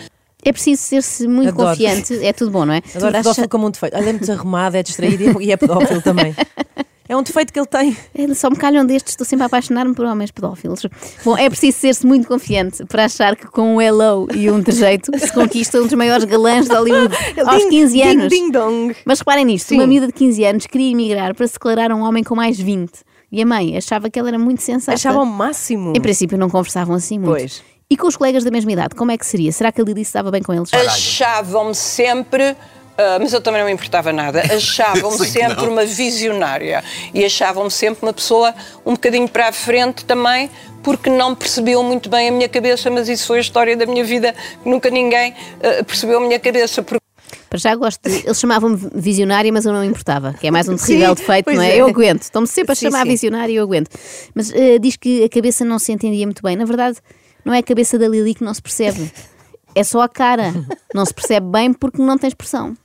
É 0.43 0.51
preciso 0.51 0.81
ser-se 0.81 1.27
muito 1.27 1.49
Adoro. 1.49 1.69
confiante. 1.69 2.13
É 2.25 2.33
tudo 2.33 2.51
bom, 2.51 2.65
não 2.65 2.73
é? 2.73 2.81
Adoro 2.95 3.13
pedófilo 3.13 3.49
como 3.49 3.67
um 3.67 3.71
defeito. 3.71 3.95
Olha, 3.95 4.03
é 4.03 4.11
muito 4.11 4.21
desarrumado, 4.21 4.77
é 4.77 4.83
distraído 4.83 5.23
e 5.23 5.27
é- 5.27 5.47
e 5.47 5.51
é 5.51 5.57
pedófilo 5.57 6.01
também. 6.01 6.35
É 7.07 7.17
um 7.17 7.21
defeito 7.23 7.51
que 7.51 7.59
ele 7.59 7.67
tem. 7.67 7.97
É, 8.15 8.33
Só 8.33 8.49
me 8.49 8.55
calham 8.55 8.85
destes, 8.85 9.11
estou 9.11 9.25
sempre 9.27 9.43
a 9.43 9.47
apaixonar-me 9.47 9.93
por 9.93 10.05
homens 10.05 10.31
pedófilos. 10.31 10.85
Bom, 11.25 11.37
é 11.37 11.49
preciso 11.49 11.77
ser-se 11.77 12.05
muito 12.07 12.25
confiante 12.25 12.85
para 12.85 13.03
achar 13.03 13.35
que 13.35 13.47
com 13.47 13.75
um 13.75 13.81
hello 13.81 14.27
e 14.33 14.49
um 14.49 14.63
trejeito 14.63 15.11
se 15.19 15.31
conquista 15.33 15.77
um 15.79 15.83
dos 15.83 15.93
maiores 15.93 16.23
galãs 16.23 16.67
de 16.69 16.73
Hollywood 16.73 17.13
aos 17.45 17.63
Ding, 17.63 17.69
15 17.69 17.93
ding, 17.93 18.01
anos. 18.03 18.29
ding, 18.29 18.49
dong. 18.51 18.95
Mas 19.05 19.19
reparem 19.19 19.43
nisto, 19.43 19.67
Sim. 19.67 19.75
uma 19.75 19.87
miúda 19.87 20.07
de 20.07 20.13
15 20.13 20.43
anos 20.45 20.65
queria 20.67 20.89
emigrar 20.91 21.35
para 21.35 21.45
se 21.47 21.53
declarar 21.53 21.91
um 21.91 22.01
homem 22.01 22.23
com 22.23 22.33
mais 22.33 22.57
20. 22.57 22.91
E 23.29 23.41
a 23.41 23.45
mãe 23.45 23.75
achava 23.75 24.09
que 24.09 24.17
ela 24.17 24.29
era 24.29 24.39
muito 24.39 24.61
sensata. 24.61 24.93
Achava 24.95 25.19
ao 25.19 25.25
máximo. 25.25 25.91
Em 25.95 25.99
princípio 26.01 26.37
não 26.37 26.49
conversavam 26.49 26.95
assim 26.95 27.19
muito. 27.19 27.31
Pois. 27.37 27.61
E 27.91 27.97
com 27.97 28.07
os 28.07 28.15
colegas 28.15 28.45
da 28.45 28.49
mesma 28.49 28.71
idade, 28.71 28.95
como 28.95 29.11
é 29.11 29.17
que 29.17 29.25
seria? 29.25 29.51
Será 29.51 29.69
que 29.69 29.81
a 29.81 29.83
Lili 29.83 30.05
se 30.05 30.13
dava 30.13 30.31
bem 30.31 30.41
com 30.41 30.53
eles? 30.53 30.73
Achavam-me 30.73 31.75
sempre 31.75 32.55
Ah, 32.97 33.17
mas 33.19 33.33
eu 33.33 33.41
também 33.41 33.59
não 33.59 33.67
me 33.67 33.73
importava 33.73 34.13
nada. 34.13 34.41
Achavam-me 34.55 35.25
sempre 35.25 35.65
uma 35.65 35.83
visionária 35.85 36.83
e 37.13 37.25
achavam-me 37.25 37.69
sempre 37.69 38.03
uma 38.05 38.13
pessoa 38.13 38.53
um 38.85 38.93
bocadinho 38.93 39.27
para 39.27 39.49
a 39.49 39.51
frente 39.51 40.05
também, 40.05 40.49
porque 40.81 41.09
não 41.09 41.35
percebiam 41.35 41.83
muito 41.83 42.09
bem 42.09 42.29
a 42.29 42.31
minha 42.31 42.47
cabeça, 42.47 42.89
mas 42.89 43.09
isso 43.09 43.27
foi 43.27 43.39
a 43.39 43.41
história 43.41 43.75
da 43.75 43.85
minha 43.85 44.05
vida. 44.05 44.33
Nunca 44.63 44.89
ninguém 44.89 45.33
ah, 45.61 45.83
percebeu 45.83 46.19
a 46.19 46.21
minha 46.21 46.39
cabeça. 46.39 46.81
Porque 46.81 47.03
Para 47.49 47.59
já 47.59 47.75
gosto 47.75 48.07
de... 48.07 48.25
Eles 48.25 48.39
chamavam-me 48.39 48.77
visionária, 48.95 49.51
mas 49.51 49.65
eu 49.65 49.73
não 49.73 49.81
me 49.81 49.87
importava, 49.87 50.33
que 50.33 50.47
é 50.47 50.51
mais 50.51 50.69
um 50.69 50.77
terrível 50.79 51.09
Sim, 51.09 51.15
defeito, 51.15 51.51
não 51.51 51.61
é? 51.61 51.71
é. 51.71 51.81
Eu 51.81 51.87
aguento. 51.87 52.21
Estão-me 52.21 52.47
sempre 52.47 52.71
a 52.71 52.75
Sim, 52.75 52.85
chamar 52.85 53.03
sim. 53.03 53.09
visionária 53.09 53.51
e 53.51 53.55
eu 53.55 53.63
aguento. 53.63 53.89
Mas 54.33 54.49
eh, 54.53 54.79
diz 54.79 54.95
que 54.95 55.23
a 55.23 55.29
cabeça 55.29 55.65
não 55.65 55.79
se 55.79 55.91
entendia 55.91 56.25
muito 56.25 56.41
bem. 56.43 56.55
Na 56.55 56.65
verdade, 56.65 56.99
não 57.43 57.53
é 57.53 57.59
a 57.59 57.63
cabeça 57.63 57.97
da 57.97 58.07
Lili 58.07 58.35
que 58.35 58.43
não 58.43 58.53
se 58.53 58.61
percebe. 58.61 59.11
É 59.73 59.83
só 59.83 60.01
a 60.01 60.09
cara. 60.09 60.53
Não 60.93 61.05
se 61.05 61.13
percebe 61.13 61.47
bem 61.47 61.73
porque 61.73 62.01
não 62.01 62.17
tem 62.17 62.27
expressão. 62.27 62.75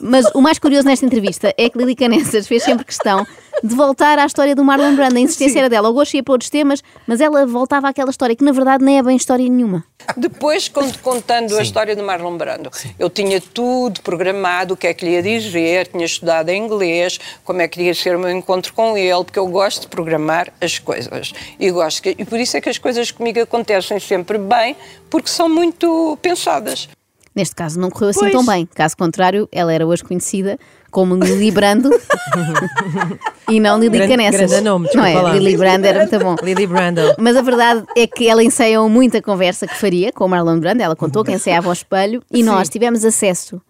Mas 0.00 0.26
o 0.34 0.40
mais 0.40 0.58
curioso 0.58 0.86
nesta 0.86 1.04
entrevista 1.04 1.52
é 1.58 1.68
que 1.68 1.76
Lili 1.78 1.94
Canessas 1.94 2.46
fez 2.46 2.62
sempre 2.62 2.84
questão 2.84 3.26
de 3.62 3.74
voltar 3.74 4.18
à 4.18 4.24
história 4.26 4.54
do 4.54 4.64
Marlon 4.64 4.94
Brando. 4.96 5.16
A 5.16 5.20
insistência 5.20 5.58
era 5.60 5.68
dela. 5.68 5.88
O 5.88 5.92
gosto 5.92 6.14
ia 6.14 6.22
para 6.22 6.32
outros 6.32 6.50
temas, 6.50 6.82
mas 7.06 7.20
ela 7.20 7.44
voltava 7.46 7.88
àquela 7.88 8.10
história 8.10 8.34
que 8.34 8.42
na 8.44 8.52
verdade 8.52 8.84
nem 8.84 8.98
é 8.98 9.02
bem 9.02 9.16
história 9.16 9.48
nenhuma. 9.48 9.84
Depois, 10.16 10.68
contando 11.02 11.56
a 11.56 11.62
história 11.62 11.94
de 11.94 12.02
Marlon 12.02 12.36
Brando, 12.36 12.70
eu 12.98 13.08
tinha 13.08 13.40
tudo 13.40 14.00
programado, 14.02 14.74
o 14.74 14.76
que 14.76 14.86
é 14.88 14.94
que 14.94 15.04
lhe 15.04 15.12
ia 15.12 15.22
dizer, 15.22 15.86
tinha 15.88 16.04
estudado 16.04 16.48
em 16.48 16.64
inglês, 16.64 17.18
como 17.44 17.60
é 17.62 17.68
que 17.68 17.82
ia 17.82 17.94
ser 17.94 18.16
o 18.16 18.18
meu 18.18 18.30
encontro 18.30 18.72
com 18.72 18.96
ele, 18.96 19.22
porque 19.24 19.38
eu 19.38 19.46
gosto 19.46 19.82
de 19.82 19.88
programar 19.88 20.52
as 20.60 20.78
coisas. 20.78 21.32
E, 21.60 21.70
gosto 21.70 22.02
que- 22.02 22.16
e 22.18 22.24
por 22.24 22.40
isso 22.40 22.56
é 22.56 22.60
que 22.60 22.68
as 22.68 22.78
coisas 22.78 23.10
comigo 23.12 23.40
acontecem 23.40 24.00
sempre 24.00 24.38
bem, 24.38 24.76
porque 25.08 25.28
são 25.28 25.48
muito 25.48 26.18
pensadas. 26.20 26.88
Neste 27.34 27.54
caso 27.54 27.80
não 27.80 27.90
correu 27.90 28.10
assim 28.10 28.20
Pois. 28.20 28.32
tão 28.32 28.44
bem. 28.44 28.68
Caso 28.74 28.96
contrário, 28.96 29.48
ela 29.50 29.72
era 29.72 29.86
hoje 29.86 30.04
conhecida 30.04 30.58
como 30.90 31.14
Lili 31.16 31.50
Brando 31.50 31.90
e 33.48 33.58
não 33.58 33.78
Lili 33.78 33.96
Grande- 33.96 34.10
Canessas. 34.12 34.50
grande 34.50 34.64
nome, 34.64 34.84
não 34.94 35.02
desculpa 35.02 35.08
é? 35.08 35.22
lá. 35.22 35.32
Lili 35.34 35.56
Brando 35.56 35.86
era 35.86 35.98
muito 36.00 36.18
bom. 36.18 36.36
Lily 36.42 36.66
Brando. 36.66 37.00
Mas 37.18 37.36
a 37.36 37.42
verdade 37.42 37.84
é 37.96 38.06
que 38.06 38.28
ela 38.28 38.42
ensaiou 38.44 38.88
muita 38.88 39.20
conversa 39.22 39.66
que 39.66 39.74
faria 39.76 40.12
com 40.12 40.24
o 40.24 40.28
Marlon 40.28 40.58
Brando. 40.60 40.82
Ela 40.82 40.94
contou 40.96 41.24
que 41.24 41.32
ensaiava 41.32 41.68
ao 41.68 41.72
espelho 41.72 42.22
e 42.30 42.42
nós 42.42 42.68
tivemos 42.68 43.04
acesso 43.04 43.60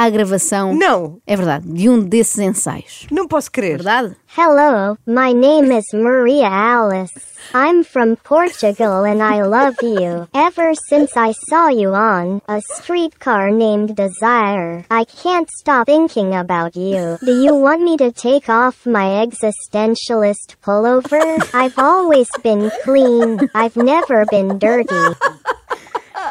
à 0.00 0.08
gravação. 0.08 0.74
Não. 0.74 1.18
É 1.26 1.36
verdade, 1.36 1.70
de 1.70 1.90
um 1.90 2.00
desses 2.00 2.38
ensaios. 2.38 3.06
Não 3.10 3.28
posso 3.28 3.52
crer. 3.52 3.76
Verdade? 3.76 4.16
Hello, 4.34 4.96
my 5.06 5.34
name 5.34 5.76
is 5.76 5.84
Maria 5.92 6.48
Alice. 6.48 7.12
I'm 7.52 7.82
from 7.82 8.16
Portugal 8.16 9.04
and 9.04 9.20
I 9.20 9.42
love 9.42 9.76
you. 9.82 10.28
Ever 10.32 10.72
since 10.88 11.16
I 11.16 11.32
saw 11.32 11.68
you 11.68 11.92
on 11.92 12.40
a 12.46 12.60
streetcar 12.60 13.50
named 13.50 13.96
Desire, 13.96 14.84
I 14.88 15.04
can't 15.04 15.50
stop 15.50 15.86
thinking 15.86 16.32
about 16.34 16.76
you. 16.76 17.18
Do 17.24 17.42
you 17.42 17.56
want 17.56 17.82
me 17.82 17.96
to 17.96 18.12
take 18.12 18.48
off 18.48 18.86
my 18.86 19.26
existentialist 19.26 20.56
pullover? 20.64 21.20
I've 21.52 21.76
always 21.76 22.28
been 22.42 22.70
clean. 22.84 23.40
I've 23.54 23.76
never 23.76 24.24
been 24.30 24.58
dirty. 24.58 25.16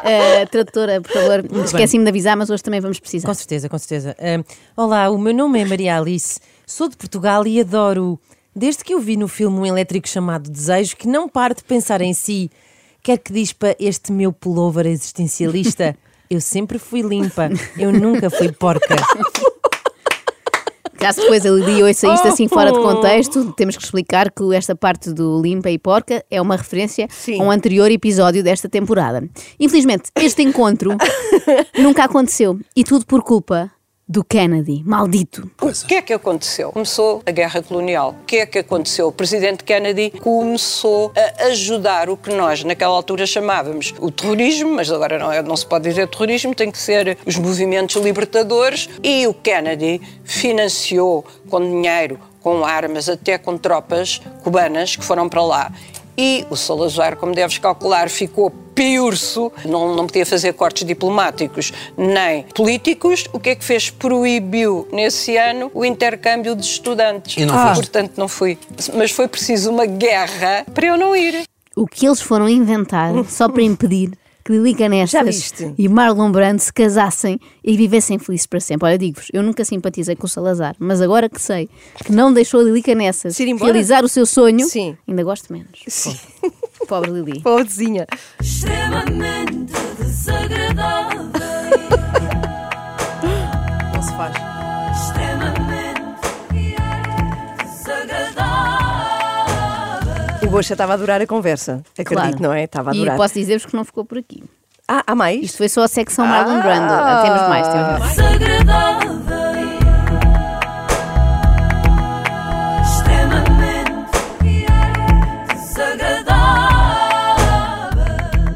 Uh, 0.00 0.48
tradutora, 0.50 1.00
por 1.00 1.12
favor, 1.12 1.44
esqueci-me 1.64 2.04
de 2.04 2.10
avisar, 2.10 2.36
mas 2.36 2.50
hoje 2.50 2.62
também 2.62 2.80
vamos 2.80 2.98
precisar. 2.98 3.26
Com 3.28 3.34
certeza, 3.34 3.68
com 3.68 3.78
certeza. 3.78 4.16
Ah, 4.18 4.42
olá, 4.76 5.10
o 5.10 5.18
meu 5.18 5.34
nome 5.34 5.60
é 5.60 5.64
Maria 5.64 5.98
Alice, 5.98 6.40
sou 6.66 6.88
de 6.88 6.96
Portugal 6.96 7.46
e 7.46 7.60
adoro. 7.60 8.18
Desde 8.54 8.82
que 8.82 8.94
eu 8.94 9.00
vi 9.00 9.16
no 9.16 9.28
filme 9.28 9.58
um 9.58 9.66
elétrico 9.66 10.08
chamado 10.08 10.50
Desejo, 10.50 10.96
que 10.96 11.06
não 11.06 11.28
paro 11.28 11.54
de 11.54 11.62
pensar 11.62 12.00
em 12.00 12.12
si, 12.12 12.50
quer 13.02 13.18
que 13.18 13.32
dispa 13.32 13.76
este 13.78 14.10
meu 14.12 14.32
pullover 14.32 14.86
existencialista. 14.86 15.96
Eu 16.30 16.40
sempre 16.40 16.78
fui 16.78 17.02
limpa, 17.02 17.50
eu 17.76 17.92
nunca 17.92 18.30
fui 18.30 18.52
porca. 18.52 18.94
Caso 21.00 21.22
depois 21.22 21.46
a 21.46 21.50
Lili 21.50 21.82
ouça 21.82 22.12
isto 22.12 22.28
assim 22.28 22.46
fora 22.46 22.70
de 22.70 22.78
contexto, 22.78 23.54
temos 23.54 23.74
que 23.74 23.82
explicar 23.82 24.30
que 24.30 24.54
esta 24.54 24.76
parte 24.76 25.10
do 25.14 25.40
limpa 25.40 25.70
e 25.70 25.78
porca 25.78 26.22
é 26.30 26.42
uma 26.42 26.56
referência 26.56 27.08
Sim. 27.08 27.40
a 27.40 27.42
um 27.42 27.50
anterior 27.50 27.90
episódio 27.90 28.44
desta 28.44 28.68
temporada. 28.68 29.26
Infelizmente, 29.58 30.10
este 30.16 30.42
encontro 30.42 30.90
nunca 31.78 32.04
aconteceu 32.04 32.60
e 32.76 32.84
tudo 32.84 33.06
por 33.06 33.22
culpa 33.22 33.70
do 34.10 34.24
Kennedy, 34.24 34.82
maldito. 34.84 35.48
O 35.62 35.70
que 35.86 35.94
é 35.94 36.02
que 36.02 36.12
aconteceu? 36.12 36.72
Começou 36.72 37.22
a 37.24 37.30
guerra 37.30 37.62
colonial. 37.62 38.16
O 38.20 38.24
que 38.24 38.38
é 38.38 38.46
que 38.46 38.58
aconteceu? 38.58 39.06
O 39.06 39.12
presidente 39.12 39.62
Kennedy 39.62 40.10
começou 40.20 41.12
a 41.16 41.44
ajudar 41.44 42.10
o 42.10 42.16
que 42.16 42.34
nós 42.34 42.64
naquela 42.64 42.92
altura 42.92 43.24
chamávamos 43.24 43.94
o 44.00 44.10
terrorismo, 44.10 44.74
mas 44.74 44.90
agora 44.90 45.16
não, 45.16 45.30
é- 45.30 45.42
não 45.42 45.54
se 45.56 45.64
pode 45.64 45.88
dizer 45.88 46.08
terrorismo, 46.08 46.52
tem 46.56 46.72
que 46.72 46.78
ser 46.78 47.16
os 47.24 47.36
movimentos 47.36 48.02
libertadores. 48.02 48.88
E 49.00 49.28
o 49.28 49.32
Kennedy 49.32 50.00
financiou 50.24 51.24
com 51.48 51.60
dinheiro, 51.60 52.18
com 52.42 52.64
armas, 52.64 53.08
até 53.08 53.38
com 53.38 53.56
tropas 53.56 54.20
cubanas 54.42 54.96
que 54.96 55.04
foram 55.04 55.28
para 55.28 55.42
lá. 55.42 55.72
E 56.18 56.44
o 56.50 56.56
Salazar, 56.56 57.16
como 57.16 57.32
deves 57.32 57.58
calcular, 57.58 58.10
ficou 58.10 58.52
piurso, 58.84 59.52
não, 59.66 59.94
não 59.94 60.06
podia 60.06 60.24
fazer 60.24 60.54
cortes 60.54 60.86
diplomáticos 60.86 61.70
nem 61.98 62.44
políticos. 62.54 63.24
O 63.30 63.38
que 63.38 63.50
é 63.50 63.54
que 63.54 63.62
fez? 63.62 63.90
Proibiu 63.90 64.88
nesse 64.90 65.36
ano 65.36 65.70
o 65.74 65.84
intercâmbio 65.84 66.56
de 66.56 66.64
estudantes. 66.64 67.36
E 67.36 67.44
não 67.44 67.54
Ah. 67.54 67.74
Portanto, 67.74 68.12
não 68.16 68.26
fui. 68.26 68.56
Mas 68.94 69.10
foi 69.10 69.28
preciso 69.28 69.70
uma 69.70 69.84
guerra 69.84 70.64
para 70.72 70.86
eu 70.86 70.96
não 70.96 71.14
ir. 71.14 71.42
O 71.76 71.86
que 71.86 72.06
eles 72.06 72.22
foram 72.22 72.48
inventar 72.48 73.12
só 73.28 73.50
para 73.50 73.62
impedir 73.62 74.12
que 74.42 74.50
Lili 74.52 74.72
Já 74.72 74.78
Canessas 74.78 75.26
viste? 75.26 75.74
e 75.76 75.86
Marlon 75.86 76.32
Brando 76.32 76.60
se 76.62 76.72
casassem 76.72 77.38
e 77.62 77.76
vivessem 77.76 78.18
felizes 78.18 78.46
para 78.46 78.60
sempre. 78.60 78.88
Olha, 78.88 78.96
digo-vos, 78.96 79.26
eu 79.34 79.42
nunca 79.42 79.62
simpatizei 79.62 80.16
com 80.16 80.24
o 80.24 80.28
Salazar, 80.28 80.74
mas 80.78 81.02
agora 81.02 81.28
que 81.28 81.40
sei 81.40 81.68
que 82.02 82.10
não 82.10 82.32
deixou 82.32 82.60
a 82.60 82.64
Lili 82.64 82.82
Canessas 82.82 83.38
Ir 83.38 83.48
embora? 83.48 83.72
realizar 83.72 84.02
o 84.02 84.08
seu 84.08 84.24
sonho, 84.24 84.66
Sim. 84.66 84.96
ainda 85.06 85.22
gosto 85.22 85.52
menos. 85.52 85.82
Sim. 85.86 86.16
Pobre 86.88 87.10
Lili. 87.10 87.40
Pobrezinha. 87.42 88.06
extremamente 88.40 89.72
desagradável. 89.98 91.20
Não 93.94 94.02
se 94.02 94.12
faz. 94.14 94.34
extremamente 94.96 96.00
desagradável. 97.62 98.50
O 100.42 100.48
Gosta 100.50 100.74
estava 100.74 100.92
a 100.92 100.94
adorar 100.94 101.20
a 101.20 101.26
conversa. 101.26 101.82
Acredito, 101.98 102.14
Claro. 102.14 102.36
não 102.42 102.52
é? 102.52 102.64
Estava 102.64 102.90
a 102.90 102.92
adorar. 102.92 103.14
E 103.14 103.18
posso 103.18 103.34
dizer-vos 103.34 103.66
que 103.66 103.76
não 103.76 103.84
ficou 103.84 104.04
por 104.04 104.18
aqui. 104.18 104.42
Ah, 104.88 105.04
há 105.06 105.14
mais? 105.14 105.40
Isto 105.44 105.58
foi 105.58 105.68
só 105.68 105.84
a 105.84 105.88
secção 105.88 106.26
Marlon 106.26 106.58
Ah! 106.58 106.62
Brando. 106.62 106.92
Temos 107.22 107.42
mais, 107.48 107.68
temos 107.68 107.98
mais. 108.00 108.16
Desagradável. 108.16 109.39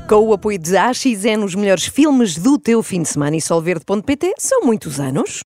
Com 0.06 0.16
o 0.16 0.34
apoio 0.34 0.58
de 0.58 0.76
AXN, 0.76 1.42
os 1.42 1.54
melhores 1.54 1.86
filmes 1.86 2.36
do 2.36 2.58
teu 2.58 2.82
fim 2.82 3.00
de 3.00 3.08
semana 3.08 3.36
e 3.36 3.40
solverde.pt 3.40 4.34
são 4.38 4.60
muitos 4.60 5.00
anos. 5.00 5.42